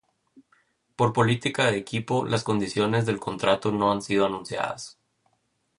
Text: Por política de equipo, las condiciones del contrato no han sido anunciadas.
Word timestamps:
Por 0.97 1.13
política 1.13 1.69
de 1.69 1.77
equipo, 1.77 2.25
las 2.25 2.43
condiciones 2.43 3.05
del 3.05 3.19
contrato 3.19 3.71
no 3.71 3.91
han 3.91 4.01
sido 4.01 4.25
anunciadas. 4.25 4.97